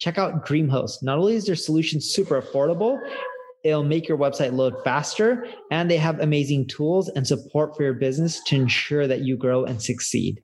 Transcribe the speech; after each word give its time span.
Check 0.00 0.16
out 0.16 0.46
DreamHost. 0.46 1.02
Not 1.02 1.18
only 1.18 1.34
is 1.34 1.44
their 1.44 1.54
solution 1.54 2.00
super 2.00 2.40
affordable, 2.40 2.98
it'll 3.64 3.84
make 3.84 4.08
your 4.08 4.16
website 4.16 4.54
load 4.54 4.74
faster, 4.82 5.44
and 5.70 5.90
they 5.90 5.98
have 5.98 6.18
amazing 6.20 6.68
tools 6.68 7.10
and 7.10 7.26
support 7.26 7.76
for 7.76 7.82
your 7.82 7.92
business 7.92 8.42
to 8.44 8.56
ensure 8.56 9.06
that 9.06 9.20
you 9.20 9.36
grow 9.36 9.62
and 9.64 9.82
succeed. 9.82 10.42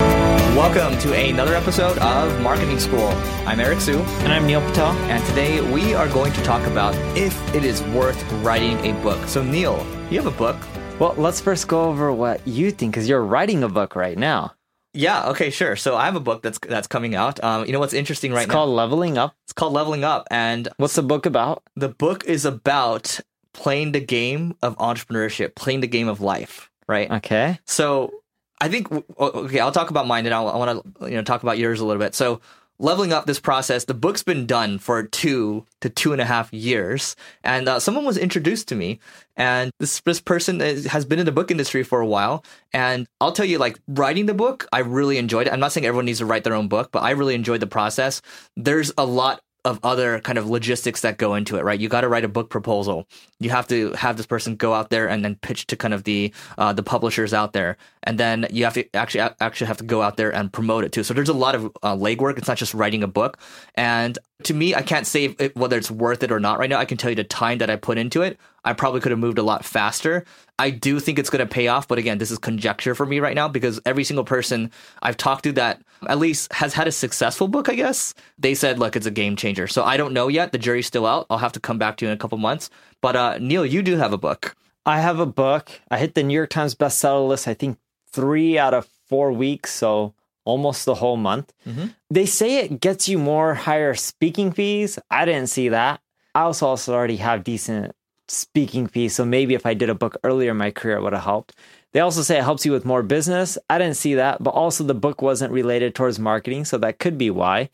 Welcome 0.00 0.98
to 0.98 1.14
another 1.14 1.54
episode 1.54 1.96
of 1.98 2.40
Marketing 2.40 2.80
School. 2.80 3.06
I'm 3.46 3.60
Eric 3.60 3.80
Siu. 3.80 3.98
And 3.98 4.32
I'm 4.32 4.48
Neil 4.48 4.62
Patel. 4.62 4.90
And 4.90 5.24
today 5.26 5.60
we 5.72 5.94
are 5.94 6.08
going 6.08 6.32
to 6.32 6.42
talk 6.42 6.66
about 6.66 6.96
if 7.16 7.54
it 7.54 7.64
is 7.64 7.80
worth 7.94 8.20
writing 8.42 8.84
a 8.84 9.00
book. 9.00 9.28
So, 9.28 9.44
Neil, 9.44 9.86
you 10.10 10.20
have 10.20 10.26
a 10.26 10.36
book. 10.36 10.56
Well, 10.98 11.14
let's 11.16 11.40
first 11.40 11.68
go 11.68 11.84
over 11.84 12.12
what 12.12 12.44
you 12.44 12.72
think, 12.72 12.94
because 12.94 13.08
you're 13.08 13.22
writing 13.22 13.62
a 13.62 13.68
book 13.68 13.94
right 13.94 14.18
now. 14.18 14.54
Yeah. 14.92 15.28
Okay. 15.30 15.50
Sure. 15.50 15.76
So 15.76 15.96
I 15.96 16.06
have 16.06 16.16
a 16.16 16.20
book 16.20 16.42
that's 16.42 16.58
that's 16.58 16.86
coming 16.86 17.14
out. 17.14 17.42
Um, 17.42 17.66
you 17.66 17.72
know 17.72 17.78
what's 17.78 17.92
interesting 17.92 18.32
right 18.32 18.42
it's 18.42 18.48
now? 18.48 18.52
It's 18.52 18.56
called 18.56 18.70
Leveling 18.70 19.18
Up. 19.18 19.34
It's 19.44 19.52
called 19.52 19.72
Leveling 19.72 20.04
Up. 20.04 20.26
And 20.30 20.68
what's 20.78 20.94
the 20.94 21.02
book 21.02 21.26
about? 21.26 21.62
The 21.76 21.88
book 21.88 22.24
is 22.24 22.44
about 22.44 23.20
playing 23.52 23.92
the 23.92 24.00
game 24.00 24.54
of 24.62 24.76
entrepreneurship, 24.78 25.54
playing 25.54 25.80
the 25.80 25.86
game 25.86 26.08
of 26.08 26.20
life. 26.20 26.70
Right. 26.86 27.10
Okay. 27.10 27.58
So 27.66 28.12
I 28.60 28.68
think 28.68 28.88
okay, 29.18 29.60
I'll 29.60 29.72
talk 29.72 29.90
about 29.90 30.06
mine 30.06 30.26
and 30.26 30.34
I'll, 30.34 30.48
I 30.48 30.56
want 30.56 30.96
to 30.98 31.10
you 31.10 31.16
know 31.16 31.22
talk 31.22 31.42
about 31.42 31.58
yours 31.58 31.80
a 31.80 31.84
little 31.84 32.00
bit. 32.00 32.14
So 32.14 32.40
leveling 32.78 33.12
up 33.12 33.26
this 33.26 33.40
process, 33.40 33.84
the 33.84 33.94
book's 33.94 34.22
been 34.22 34.46
done 34.46 34.78
for 34.78 35.02
two 35.02 35.66
to 35.80 35.88
two 35.88 36.12
and 36.12 36.20
a 36.20 36.24
half 36.24 36.52
years, 36.52 37.16
and 37.42 37.68
uh, 37.68 37.80
someone 37.80 38.04
was 38.04 38.16
introduced 38.16 38.68
to 38.68 38.74
me, 38.74 39.00
and 39.36 39.70
this 39.80 40.00
this 40.00 40.20
person 40.20 40.60
has 40.60 41.04
been 41.04 41.18
in 41.18 41.26
the 41.26 41.32
book 41.32 41.50
industry 41.50 41.82
for 41.82 42.00
a 42.00 42.06
while, 42.06 42.44
and 42.72 43.06
I'll 43.20 43.32
tell 43.32 43.46
you, 43.46 43.58
like 43.58 43.78
writing 43.88 44.26
the 44.26 44.34
book, 44.34 44.66
I 44.72 44.80
really 44.80 45.18
enjoyed 45.18 45.46
it. 45.46 45.52
I'm 45.52 45.60
not 45.60 45.72
saying 45.72 45.86
everyone 45.86 46.06
needs 46.06 46.18
to 46.18 46.26
write 46.26 46.44
their 46.44 46.54
own 46.54 46.68
book, 46.68 46.90
but 46.92 47.02
I 47.02 47.10
really 47.10 47.34
enjoyed 47.34 47.60
the 47.60 47.66
process. 47.66 48.22
There's 48.56 48.92
a 48.96 49.04
lot 49.04 49.40
of 49.64 49.80
other 49.82 50.20
kind 50.20 50.38
of 50.38 50.48
logistics 50.48 51.00
that 51.02 51.18
go 51.18 51.34
into 51.34 51.56
it, 51.56 51.64
right? 51.64 51.80
You 51.80 51.88
got 51.88 52.02
to 52.02 52.08
write 52.08 52.24
a 52.24 52.28
book 52.28 52.48
proposal. 52.48 53.06
You 53.40 53.50
have 53.50 53.66
to 53.68 53.92
have 53.92 54.16
this 54.16 54.26
person 54.26 54.56
go 54.56 54.72
out 54.72 54.90
there 54.90 55.08
and 55.08 55.24
then 55.24 55.36
pitch 55.36 55.66
to 55.68 55.76
kind 55.76 55.92
of 55.92 56.04
the 56.04 56.32
uh, 56.56 56.72
the 56.72 56.82
publishers 56.82 57.34
out 57.34 57.52
there, 57.52 57.76
and 58.04 58.18
then 58.18 58.46
you 58.50 58.64
have 58.64 58.74
to 58.74 58.84
actually 58.94 59.20
actually 59.40 59.66
have 59.66 59.78
to 59.78 59.84
go 59.84 60.02
out 60.02 60.16
there 60.16 60.34
and 60.34 60.52
promote 60.52 60.84
it 60.84 60.92
too. 60.92 61.02
So 61.02 61.14
there's 61.14 61.28
a 61.28 61.34
lot 61.34 61.54
of 61.54 61.66
uh, 61.82 61.94
legwork. 61.94 62.38
It's 62.38 62.48
not 62.48 62.56
just 62.56 62.74
writing 62.74 63.02
a 63.02 63.08
book. 63.08 63.38
And 63.74 64.18
to 64.44 64.54
me, 64.54 64.74
I 64.74 64.82
can't 64.82 65.06
say 65.06 65.34
it, 65.38 65.56
whether 65.56 65.76
it's 65.76 65.90
worth 65.90 66.22
it 66.22 66.30
or 66.30 66.38
not 66.38 66.58
right 66.58 66.70
now. 66.70 66.78
I 66.78 66.84
can 66.84 66.96
tell 66.96 67.10
you 67.10 67.16
the 67.16 67.24
time 67.24 67.58
that 67.58 67.70
I 67.70 67.76
put 67.76 67.98
into 67.98 68.22
it. 68.22 68.38
I 68.64 68.72
probably 68.72 69.00
could 69.00 69.10
have 69.10 69.18
moved 69.18 69.38
a 69.38 69.42
lot 69.42 69.64
faster. 69.64 70.24
I 70.60 70.70
do 70.70 71.00
think 71.00 71.18
it's 71.18 71.30
going 71.30 71.46
to 71.46 71.52
pay 71.52 71.68
off, 71.68 71.88
but 71.88 71.98
again, 71.98 72.18
this 72.18 72.30
is 72.30 72.38
conjecture 72.38 72.94
for 72.94 73.04
me 73.04 73.18
right 73.18 73.34
now 73.34 73.48
because 73.48 73.80
every 73.84 74.04
single 74.04 74.24
person 74.24 74.70
I've 75.02 75.16
talked 75.16 75.44
to 75.44 75.52
that 75.52 75.82
at 76.08 76.18
least 76.18 76.52
has 76.52 76.74
had 76.74 76.86
a 76.86 76.92
successful 76.92 77.48
book, 77.48 77.68
I 77.68 77.74
guess, 77.74 78.14
they 78.38 78.54
said, 78.54 78.78
look, 78.78 78.94
it's 78.94 79.06
a 79.06 79.10
game 79.10 79.34
changer. 79.34 79.66
So 79.66 79.82
I 79.82 79.96
don't 79.96 80.12
know 80.12 80.28
yet. 80.28 80.52
The 80.52 80.58
jury's 80.58 80.86
still 80.86 81.06
out. 81.06 81.26
I'll 81.30 81.38
have 81.38 81.52
to 81.52 81.60
come 81.60 81.78
back 81.78 81.96
to 81.96 82.04
you 82.04 82.12
in 82.12 82.16
a 82.16 82.20
couple 82.20 82.38
months. 82.38 82.70
But 83.00 83.16
uh, 83.16 83.38
Neil, 83.38 83.66
you 83.66 83.82
do 83.82 83.96
have 83.96 84.12
a 84.12 84.18
book. 84.18 84.54
I 84.86 85.00
have 85.00 85.18
a 85.18 85.26
book. 85.26 85.70
I 85.90 85.98
hit 85.98 86.14
the 86.14 86.22
New 86.22 86.34
York 86.34 86.50
Times 86.50 86.74
bestseller 86.74 87.26
list, 87.26 87.48
I 87.48 87.54
think 87.54 87.78
three 88.10 88.56
out 88.56 88.74
of 88.74 88.88
four 89.08 89.32
weeks. 89.32 89.72
So 89.72 90.14
almost 90.48 90.86
the 90.86 90.94
whole 90.94 91.18
month. 91.18 91.52
Mm-hmm. 91.66 91.88
They 92.10 92.24
say 92.24 92.56
it 92.56 92.80
gets 92.80 93.08
you 93.08 93.18
more 93.18 93.54
higher 93.54 93.94
speaking 93.94 94.50
fees. 94.50 94.98
I 95.10 95.26
didn't 95.26 95.48
see 95.48 95.68
that. 95.68 96.00
I 96.34 96.42
also 96.42 96.66
also 96.66 96.94
already 96.94 97.16
have 97.18 97.44
decent 97.44 97.94
speaking 98.28 98.86
fees. 98.86 99.14
So 99.14 99.24
maybe 99.24 99.54
if 99.54 99.66
I 99.66 99.74
did 99.74 99.90
a 99.90 99.94
book 99.94 100.16
earlier 100.24 100.52
in 100.52 100.56
my 100.56 100.70
career, 100.70 100.96
it 100.96 101.02
would 101.02 101.12
have 101.12 101.24
helped. 101.24 101.54
They 101.92 102.00
also 102.00 102.22
say 102.22 102.38
it 102.38 102.44
helps 102.44 102.64
you 102.64 102.72
with 102.72 102.84
more 102.84 103.02
business. 103.02 103.58
I 103.68 103.78
didn't 103.78 103.96
see 103.96 104.14
that, 104.14 104.42
but 104.42 104.50
also 104.50 104.84
the 104.84 104.94
book 104.94 105.20
wasn't 105.20 105.52
related 105.52 105.94
towards 105.94 106.18
marketing. 106.18 106.64
So 106.64 106.78
that 106.78 106.98
could 106.98 107.18
be 107.18 107.30
why. 107.30 107.70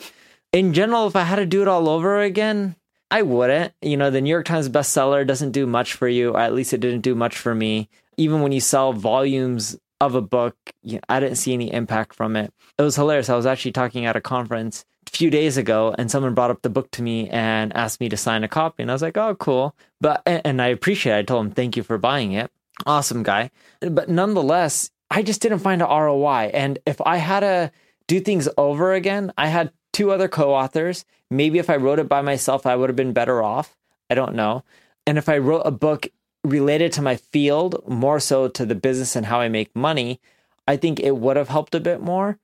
In 0.53 0.73
general, 0.73 1.07
if 1.07 1.17
I 1.17 1.23
had 1.23 1.37
to 1.37 1.47
do 1.47 1.63
it 1.63 1.69
all 1.69 1.89
over 1.89 2.21
again, 2.21 2.77
I 3.11 3.23
wouldn't. 3.23 3.73
You 3.83 3.97
know, 3.97 4.11
the 4.11 4.21
New 4.21 4.31
York 4.31 4.47
Times 4.47 4.69
bestseller 4.69 5.27
doesn't 5.27 5.53
do 5.53 5.67
much 5.67 5.95
for 5.95 6.09
you, 6.09 6.31
or 6.31 6.41
at 6.41 6.55
least 6.55 6.73
it 6.73 6.81
didn't 6.81 7.03
do 7.03 7.15
much 7.15 7.37
for 7.39 7.55
me. 7.55 7.89
Even 8.17 8.43
when 8.43 8.53
you 8.53 8.61
sell 8.61 8.93
volumes 8.93 9.77
of 10.07 10.15
a 10.15 10.23
book, 10.23 10.57
you 10.83 10.95
know, 10.95 11.01
I 11.09 11.21
didn't 11.21 11.37
see 11.37 11.53
any 11.53 11.73
impact 11.73 12.15
from 12.15 12.37
it. 12.37 12.53
It 12.79 12.83
was 12.83 12.97
hilarious. 12.97 13.29
I 13.29 13.37
was 13.37 13.47
actually 13.47 13.73
talking 13.73 14.07
at 14.07 14.17
a 14.17 14.21
conference 14.21 14.85
a 15.07 15.11
few 15.11 15.31
days 15.31 15.57
ago 15.57 15.95
and 15.97 16.11
someone 16.11 16.35
brought 16.35 16.51
up 16.51 16.63
the 16.63 16.71
book 16.71 16.91
to 16.93 17.03
me 17.03 17.29
and 17.31 17.75
asked 17.77 18.01
me 18.01 18.09
to 18.09 18.17
sign 18.17 18.45
a 18.45 18.49
copy 18.49 18.83
and 18.83 18.91
I 18.91 18.95
was 18.95 19.03
like, 19.03 19.17
"Oh, 19.17 19.35
cool." 19.35 19.75
But 20.01 20.23
and 20.27 20.61
I 20.61 20.69
appreciate 20.69 21.15
it. 21.15 21.19
I 21.19 21.23
told 21.23 21.47
him, 21.47 21.53
"Thank 21.53 21.77
you 21.77 21.83
for 21.83 21.99
buying 21.99 22.33
it." 22.33 22.51
Awesome 22.87 23.23
guy. 23.23 23.51
But 23.81 24.09
nonetheless, 24.09 24.91
I 25.11 25.23
just 25.23 25.41
didn't 25.41 25.61
find 25.61 25.81
a 25.83 25.87
ROI. 25.87 26.51
And 26.53 26.79
if 26.87 27.01
I 27.05 27.19
had 27.19 27.41
to 27.41 27.71
do 28.07 28.21
things 28.21 28.49
over 28.59 28.93
again, 28.93 29.33
I 29.39 29.47
had 29.47 29.73
two 29.93 30.11
other 30.11 30.29
co-authors. 30.29 31.05
Maybe 31.31 31.59
if 31.59 31.71
I 31.71 31.77
wrote 31.77 32.01
it 32.01 32.09
by 32.09 32.21
myself, 32.23 32.67
I 32.67 32.77
would 32.77 32.89
have 32.89 32.97
been 32.97 33.13
better 33.13 33.43
off. 33.43 33.77
I 34.11 34.15
don't 34.15 34.35
know. 34.35 34.65
And 35.07 35.19
if 35.19 35.29
I 35.29 35.39
wrote 35.39 35.63
a 35.65 35.71
book 35.71 36.09
related 36.45 36.93
to 36.93 37.03
my 37.03 37.17
field, 37.17 37.83
more 37.89 38.21
so 38.21 38.49
to 38.49 38.67
the 38.67 38.75
business 38.75 39.17
and 39.17 39.27
how 39.27 39.41
I 39.41 39.49
make 39.49 39.75
money, 39.75 40.21
I 40.69 40.77
think 40.77 41.01
it 41.01 41.17
would 41.17 41.37
have 41.37 41.49
helped 41.49 41.75
a 41.75 41.81
bit 41.81 42.01
more. 42.01 42.39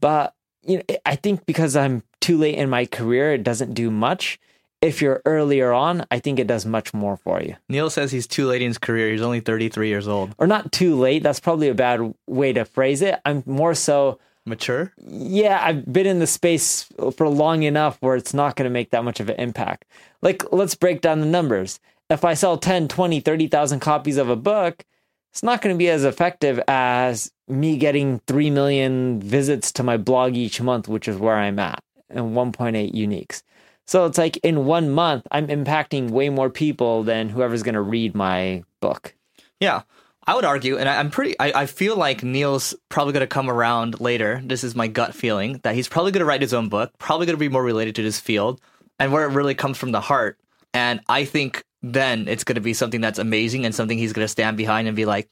But 0.00 0.34
you 0.62 0.78
know, 0.78 0.96
I 1.04 1.16
think 1.16 1.44
because 1.44 1.76
I'm 1.76 2.02
too 2.20 2.38
late 2.38 2.54
in 2.54 2.70
my 2.70 2.86
career, 2.86 3.32
it 3.34 3.42
doesn't 3.42 3.74
do 3.74 3.90
much. 3.90 4.38
If 4.80 5.00
you're 5.00 5.22
earlier 5.24 5.72
on, 5.72 6.06
I 6.10 6.18
think 6.18 6.40
it 6.40 6.48
does 6.48 6.66
much 6.66 6.92
more 6.92 7.16
for 7.16 7.40
you. 7.40 7.54
Neil 7.68 7.88
says 7.88 8.10
he's 8.10 8.26
too 8.26 8.46
late 8.46 8.62
in 8.62 8.68
his 8.68 8.78
career. 8.78 9.12
He's 9.12 9.22
only 9.22 9.38
33 9.38 9.88
years 9.88 10.08
old. 10.08 10.34
Or 10.38 10.46
not 10.48 10.72
too 10.72 10.96
late. 10.96 11.22
That's 11.22 11.38
probably 11.38 11.68
a 11.68 11.74
bad 11.74 12.14
way 12.26 12.52
to 12.52 12.64
phrase 12.64 13.00
it. 13.00 13.20
I'm 13.24 13.44
more 13.46 13.74
so 13.74 14.18
mature. 14.44 14.92
Yeah, 14.98 15.60
I've 15.62 15.92
been 15.92 16.06
in 16.06 16.18
the 16.18 16.26
space 16.26 16.88
for 17.16 17.28
long 17.28 17.62
enough 17.62 17.96
where 18.00 18.16
it's 18.16 18.34
not 18.34 18.56
going 18.56 18.64
to 18.68 18.72
make 18.72 18.90
that 18.90 19.04
much 19.04 19.20
of 19.20 19.28
an 19.28 19.36
impact. 19.36 19.84
Like, 20.20 20.52
let's 20.52 20.74
break 20.74 21.00
down 21.00 21.20
the 21.20 21.26
numbers. 21.26 21.78
If 22.12 22.26
I 22.26 22.34
sell 22.34 22.58
10, 22.58 22.88
20, 22.88 23.20
30,000 23.20 23.80
copies 23.80 24.18
of 24.18 24.28
a 24.28 24.36
book, 24.36 24.84
it's 25.32 25.42
not 25.42 25.62
going 25.62 25.74
to 25.74 25.78
be 25.78 25.88
as 25.88 26.04
effective 26.04 26.60
as 26.68 27.32
me 27.48 27.78
getting 27.78 28.20
3 28.26 28.50
million 28.50 29.18
visits 29.18 29.72
to 29.72 29.82
my 29.82 29.96
blog 29.96 30.36
each 30.36 30.60
month, 30.60 30.88
which 30.88 31.08
is 31.08 31.16
where 31.16 31.36
I'm 31.36 31.58
at, 31.58 31.82
and 32.10 32.36
1.8 32.36 32.92
uniques. 32.92 33.42
So 33.86 34.04
it's 34.04 34.18
like 34.18 34.36
in 34.38 34.66
one 34.66 34.90
month, 34.90 35.26
I'm 35.30 35.48
impacting 35.48 36.10
way 36.10 36.28
more 36.28 36.50
people 36.50 37.02
than 37.02 37.30
whoever's 37.30 37.62
going 37.62 37.76
to 37.76 37.80
read 37.80 38.14
my 38.14 38.62
book. 38.80 39.14
Yeah. 39.58 39.82
I 40.26 40.34
would 40.34 40.44
argue, 40.44 40.76
and 40.76 40.88
I, 40.88 40.96
am 41.00 41.10
pretty, 41.10 41.34
I, 41.40 41.62
I, 41.62 41.66
feel 41.66 41.96
like 41.96 42.22
Neil's 42.22 42.76
probably 42.88 43.12
going 43.12 43.22
to 43.22 43.26
come 43.26 43.50
around 43.50 44.00
later. 44.00 44.40
This 44.44 44.62
is 44.62 44.76
my 44.76 44.86
gut 44.86 45.16
feeling 45.16 45.58
that 45.64 45.74
he's 45.74 45.88
probably 45.88 46.12
going 46.12 46.20
to 46.20 46.26
write 46.26 46.42
his 46.42 46.54
own 46.54 46.68
book, 46.68 46.92
probably 46.98 47.26
going 47.26 47.36
to 47.36 47.40
be 47.40 47.48
more 47.48 47.64
related 47.64 47.96
to 47.96 48.02
this 48.02 48.20
field 48.20 48.60
and 49.00 49.12
where 49.12 49.24
it 49.24 49.34
really 49.34 49.56
comes 49.56 49.78
from 49.78 49.90
the 49.90 50.00
heart. 50.00 50.38
And 50.72 51.00
I 51.08 51.24
think 51.24 51.64
then 51.82 52.28
it's 52.28 52.44
going 52.44 52.54
to 52.54 52.60
be 52.60 52.74
something 52.74 53.00
that's 53.00 53.18
amazing 53.18 53.64
and 53.64 53.74
something 53.74 53.98
he's 53.98 54.12
going 54.12 54.24
to 54.24 54.28
stand 54.28 54.56
behind 54.56 54.86
and 54.86 54.96
be 54.96 55.04
like, 55.04 55.28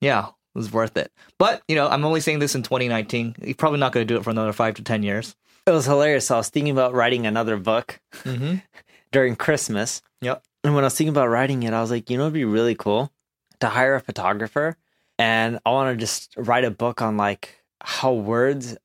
yeah, 0.00 0.28
it 0.28 0.58
was 0.58 0.72
worth 0.72 0.96
it. 0.96 1.12
But, 1.38 1.62
you 1.68 1.76
know, 1.76 1.88
I'm 1.88 2.04
only 2.04 2.20
saying 2.20 2.38
this 2.38 2.54
in 2.54 2.62
2019. 2.62 3.36
He's 3.42 3.56
probably 3.56 3.78
not 3.78 3.92
going 3.92 4.06
to 4.06 4.14
do 4.14 4.18
it 4.18 4.24
for 4.24 4.30
another 4.30 4.52
five 4.52 4.74
to 4.74 4.82
10 4.82 5.02
years. 5.02 5.36
It 5.66 5.72
was 5.72 5.84
hilarious. 5.84 6.30
I 6.30 6.38
was 6.38 6.48
thinking 6.48 6.72
about 6.72 6.94
writing 6.94 7.26
another 7.26 7.56
book 7.58 8.00
mm-hmm. 8.24 8.56
during 9.12 9.36
Christmas. 9.36 10.00
Yep. 10.22 10.42
And 10.64 10.74
when 10.74 10.84
I 10.84 10.86
was 10.86 10.96
thinking 10.96 11.12
about 11.12 11.28
writing 11.28 11.62
it, 11.62 11.74
I 11.74 11.80
was 11.80 11.90
like, 11.90 12.08
you 12.08 12.16
know, 12.16 12.24
it'd 12.24 12.34
be 12.34 12.44
really 12.44 12.74
cool 12.74 13.12
to 13.60 13.68
hire 13.68 13.94
a 13.94 14.00
photographer 14.00 14.76
and 15.18 15.58
I 15.66 15.70
want 15.70 15.92
to 15.92 16.00
just 16.00 16.34
write 16.36 16.64
a 16.64 16.70
book 16.70 17.02
on 17.02 17.18
like 17.18 17.62
how 17.82 18.12
words, 18.12 18.76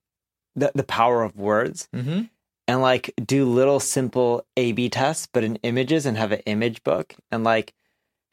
the, 0.55 0.71
the 0.75 0.83
power 0.83 1.23
of 1.23 1.37
words. 1.37 1.87
Mm-hmm 1.95 2.23
and 2.67 2.81
like 2.81 3.13
do 3.23 3.45
little 3.45 3.79
simple 3.79 4.45
A 4.57 4.71
B 4.71 4.89
tests, 4.89 5.27
but 5.31 5.43
in 5.43 5.57
images 5.57 6.05
and 6.05 6.17
have 6.17 6.31
an 6.31 6.41
image 6.45 6.83
book 6.83 7.15
and 7.31 7.43
like 7.43 7.73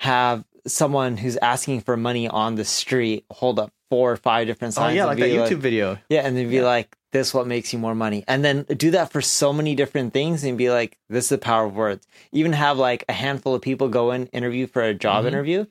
have 0.00 0.44
someone 0.66 1.16
who's 1.16 1.36
asking 1.38 1.80
for 1.80 1.96
money 1.96 2.28
on 2.28 2.54
the 2.54 2.64
street 2.64 3.24
hold 3.30 3.58
up 3.58 3.72
four 3.90 4.12
or 4.12 4.16
five 4.16 4.46
different 4.46 4.74
signs. 4.74 4.92
Oh 4.92 4.96
yeah, 4.96 5.04
like 5.04 5.18
that 5.18 5.30
like, 5.30 5.50
YouTube 5.50 5.58
video. 5.58 5.98
Yeah, 6.08 6.20
and 6.20 6.36
then 6.36 6.48
be 6.48 6.56
yeah. 6.56 6.62
like, 6.62 6.96
this 7.10 7.34
what 7.34 7.46
makes 7.46 7.72
you 7.72 7.78
more 7.78 7.94
money. 7.94 8.24
And 8.26 8.42
then 8.42 8.62
do 8.62 8.92
that 8.92 9.12
for 9.12 9.20
so 9.20 9.52
many 9.52 9.74
different 9.74 10.14
things 10.14 10.44
and 10.44 10.56
be 10.56 10.70
like, 10.70 10.96
this 11.10 11.26
is 11.26 11.28
the 11.30 11.38
power 11.38 11.66
of 11.66 11.74
words. 11.74 12.06
Even 12.32 12.52
have 12.52 12.78
like 12.78 13.04
a 13.08 13.12
handful 13.12 13.54
of 13.54 13.60
people 13.60 13.88
go 13.88 14.12
in, 14.12 14.28
interview 14.28 14.66
for 14.66 14.82
a 14.82 14.94
job 14.94 15.18
mm-hmm. 15.18 15.28
interview 15.28 15.66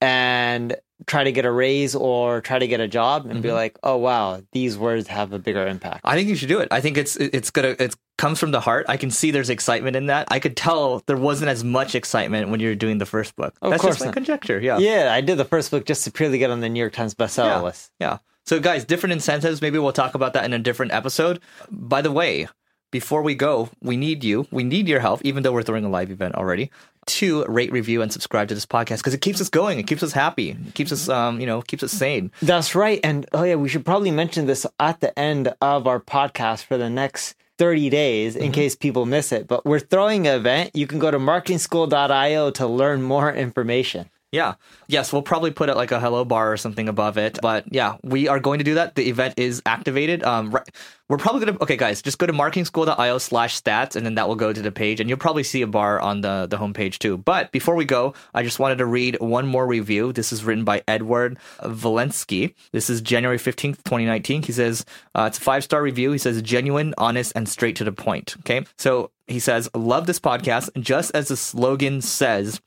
and 0.00 0.76
try 1.06 1.24
to 1.24 1.32
get 1.32 1.44
a 1.44 1.50
raise 1.50 1.94
or 1.94 2.40
try 2.40 2.58
to 2.58 2.66
get 2.66 2.80
a 2.80 2.88
job 2.88 3.24
and 3.24 3.34
mm-hmm. 3.34 3.42
be 3.42 3.52
like, 3.52 3.78
oh 3.82 3.96
wow, 3.96 4.42
these 4.52 4.78
words 4.78 5.08
have 5.08 5.32
a 5.32 5.38
bigger 5.38 5.66
impact. 5.66 6.00
I 6.04 6.14
think 6.14 6.28
you 6.28 6.36
should 6.36 6.48
do 6.48 6.60
it. 6.60 6.68
I 6.70 6.80
think 6.80 6.96
it's 6.96 7.16
it's 7.16 7.50
gonna 7.50 7.76
it's 7.78 7.96
comes 8.18 8.40
from 8.40 8.50
the 8.50 8.60
heart. 8.60 8.86
I 8.88 8.96
can 8.96 9.10
see 9.10 9.30
there's 9.30 9.50
excitement 9.50 9.96
in 9.96 10.06
that. 10.06 10.28
I 10.30 10.38
could 10.38 10.56
tell 10.56 11.02
there 11.06 11.16
wasn't 11.16 11.50
as 11.50 11.62
much 11.62 11.94
excitement 11.94 12.48
when 12.48 12.60
you 12.60 12.68
were 12.68 12.74
doing 12.74 12.98
the 12.98 13.06
first 13.06 13.36
book. 13.36 13.54
Of 13.60 13.70
That's 13.70 13.82
course 13.82 13.94
just 13.96 14.00
my 14.00 14.06
not. 14.06 14.14
conjecture. 14.14 14.58
Yeah. 14.58 14.78
Yeah, 14.78 15.12
I 15.12 15.20
did 15.20 15.36
the 15.36 15.44
first 15.44 15.70
book 15.70 15.84
just 15.84 16.04
to 16.04 16.10
purely 16.10 16.38
get 16.38 16.50
on 16.50 16.60
the 16.60 16.68
New 16.68 16.80
York 16.80 16.94
Times 16.94 17.14
bestseller 17.14 17.46
Yeah. 17.46 17.60
list. 17.60 17.90
Yeah. 18.00 18.18
So, 18.46 18.60
guys, 18.60 18.84
different 18.84 19.12
incentives. 19.12 19.60
Maybe 19.60 19.78
we'll 19.78 19.92
talk 19.92 20.14
about 20.14 20.32
that 20.34 20.44
in 20.44 20.52
a 20.52 20.58
different 20.58 20.92
episode. 20.92 21.40
By 21.68 22.00
the 22.00 22.12
way, 22.12 22.48
before 22.96 23.20
we 23.20 23.34
go, 23.34 23.68
we 23.82 23.94
need 23.94 24.24
you. 24.24 24.46
We 24.50 24.64
need 24.64 24.88
your 24.88 25.00
help, 25.00 25.20
even 25.22 25.42
though 25.42 25.52
we're 25.52 25.62
throwing 25.62 25.84
a 25.84 25.90
live 25.90 26.10
event 26.10 26.34
already, 26.34 26.70
to 27.18 27.44
rate, 27.44 27.70
review, 27.70 28.00
and 28.00 28.10
subscribe 28.10 28.48
to 28.48 28.54
this 28.54 28.64
podcast 28.64 28.98
because 29.00 29.12
it 29.12 29.20
keeps 29.20 29.38
us 29.38 29.50
going. 29.50 29.78
It 29.78 29.86
keeps 29.86 30.02
us 30.02 30.12
happy. 30.12 30.56
It 30.68 30.72
keeps 30.72 30.92
us, 30.92 31.10
um, 31.10 31.38
you 31.38 31.46
know, 31.46 31.60
keeps 31.60 31.82
us 31.82 31.92
sane. 31.92 32.32
That's 32.40 32.74
right. 32.74 32.98
And 33.04 33.26
oh 33.34 33.42
yeah, 33.42 33.56
we 33.56 33.68
should 33.68 33.84
probably 33.84 34.10
mention 34.10 34.46
this 34.46 34.64
at 34.80 35.00
the 35.00 35.16
end 35.18 35.54
of 35.60 35.86
our 35.86 36.00
podcast 36.00 36.64
for 36.64 36.78
the 36.78 36.88
next 36.88 37.34
30 37.58 37.90
days 37.90 38.34
in 38.34 38.50
case 38.50 38.74
people 38.74 39.04
miss 39.04 39.30
it. 39.30 39.46
But 39.46 39.66
we're 39.66 39.78
throwing 39.78 40.26
an 40.26 40.36
event. 40.36 40.70
You 40.74 40.86
can 40.86 40.98
go 40.98 41.10
to 41.10 41.18
marketingschool.io 41.18 42.50
to 42.50 42.66
learn 42.66 43.02
more 43.02 43.30
information. 43.30 44.08
Yeah. 44.32 44.54
Yes, 44.88 45.12
we'll 45.12 45.22
probably 45.22 45.52
put 45.52 45.68
it 45.68 45.76
like 45.76 45.92
a 45.92 46.00
hello 46.00 46.24
bar 46.24 46.52
or 46.52 46.56
something 46.56 46.88
above 46.88 47.16
it. 47.16 47.38
But 47.40 47.72
yeah, 47.72 47.96
we 48.02 48.28
are 48.28 48.40
going 48.40 48.58
to 48.58 48.64
do 48.64 48.74
that. 48.74 48.94
The 48.94 49.08
event 49.08 49.34
is 49.36 49.62
activated. 49.64 50.24
Um, 50.24 50.50
right, 50.50 50.68
we're 51.08 51.18
probably 51.18 51.44
going 51.44 51.56
to, 51.56 51.62
okay, 51.62 51.76
guys, 51.76 52.02
just 52.02 52.18
go 52.18 52.26
to 52.26 52.32
marketingschool.io 52.32 53.18
slash 53.18 53.60
stats 53.60 53.94
and 53.94 54.04
then 54.04 54.16
that 54.16 54.26
will 54.26 54.34
go 54.34 54.52
to 54.52 54.60
the 54.60 54.72
page 54.72 54.98
and 54.98 55.08
you'll 55.08 55.18
probably 55.18 55.44
see 55.44 55.62
a 55.62 55.66
bar 55.66 56.00
on 56.00 56.22
the, 56.22 56.46
the 56.50 56.56
homepage 56.56 56.98
too. 56.98 57.16
But 57.16 57.52
before 57.52 57.76
we 57.76 57.84
go, 57.84 58.14
I 58.34 58.42
just 58.42 58.58
wanted 58.58 58.78
to 58.78 58.86
read 58.86 59.16
one 59.20 59.46
more 59.46 59.66
review. 59.66 60.12
This 60.12 60.32
is 60.32 60.44
written 60.44 60.64
by 60.64 60.82
Edward 60.88 61.38
Valensky. 61.60 62.54
This 62.72 62.90
is 62.90 63.00
January 63.00 63.38
15th, 63.38 63.84
2019. 63.84 64.42
He 64.42 64.52
says, 64.52 64.84
uh, 65.14 65.26
it's 65.28 65.38
a 65.38 65.40
five 65.40 65.62
star 65.62 65.80
review. 65.80 66.10
He 66.10 66.18
says, 66.18 66.42
genuine, 66.42 66.94
honest, 66.98 67.32
and 67.36 67.48
straight 67.48 67.76
to 67.76 67.84
the 67.84 67.92
point. 67.92 68.34
Okay. 68.40 68.66
So 68.76 69.12
he 69.28 69.38
says, 69.38 69.70
love 69.72 70.06
this 70.06 70.18
podcast. 70.18 70.70
Just 70.80 71.14
as 71.14 71.28
the 71.28 71.36
slogan 71.36 72.00
says, 72.02 72.60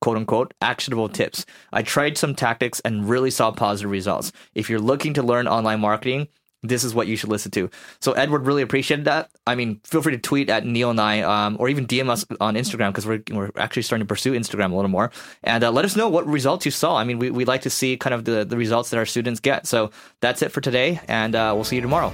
quote 0.00 0.16
unquote 0.16 0.54
actionable 0.60 1.08
tips. 1.08 1.46
I 1.72 1.82
tried 1.82 2.18
some 2.18 2.34
tactics 2.34 2.80
and 2.80 3.08
really 3.08 3.30
saw 3.30 3.50
positive 3.50 3.90
results. 3.90 4.32
If 4.54 4.70
you're 4.70 4.80
looking 4.80 5.14
to 5.14 5.22
learn 5.22 5.48
online 5.48 5.80
marketing, 5.80 6.28
this 6.62 6.84
is 6.84 6.94
what 6.94 7.06
you 7.06 7.16
should 7.16 7.30
listen 7.30 7.50
to. 7.52 7.70
So 8.00 8.12
Edward 8.12 8.46
really 8.46 8.62
appreciated 8.62 9.04
that. 9.04 9.30
I 9.46 9.54
mean, 9.54 9.80
feel 9.84 10.02
free 10.02 10.12
to 10.12 10.18
tweet 10.18 10.50
at 10.50 10.64
Neil 10.64 10.90
and 10.90 11.00
I, 11.00 11.20
um, 11.20 11.56
or 11.60 11.68
even 11.68 11.86
DM 11.86 12.08
us 12.08 12.24
on 12.40 12.54
Instagram 12.54 12.88
because 12.88 13.06
we're 13.06 13.22
we're 13.30 13.50
actually 13.56 13.82
starting 13.82 14.06
to 14.06 14.08
pursue 14.08 14.32
Instagram 14.32 14.72
a 14.72 14.74
little 14.74 14.90
more, 14.90 15.10
and 15.44 15.62
uh, 15.62 15.70
let 15.70 15.84
us 15.84 15.96
know 15.96 16.08
what 16.08 16.26
results 16.26 16.64
you 16.64 16.72
saw. 16.72 16.96
I 16.96 17.04
mean, 17.04 17.18
we 17.18 17.30
we 17.30 17.44
like 17.44 17.62
to 17.62 17.70
see 17.70 17.96
kind 17.96 18.14
of 18.14 18.24
the 18.24 18.44
the 18.44 18.56
results 18.56 18.90
that 18.90 18.96
our 18.96 19.06
students 19.06 19.40
get. 19.40 19.66
So 19.66 19.90
that's 20.20 20.42
it 20.42 20.50
for 20.50 20.60
today, 20.60 21.00
and 21.08 21.34
uh, 21.34 21.52
we'll 21.54 21.64
see 21.64 21.76
you 21.76 21.82
tomorrow. 21.82 22.12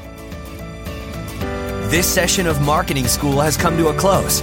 This 1.88 2.06
session 2.06 2.46
of 2.46 2.60
Marketing 2.62 3.06
School 3.06 3.40
has 3.40 3.56
come 3.56 3.76
to 3.76 3.88
a 3.88 3.94
close. 3.94 4.42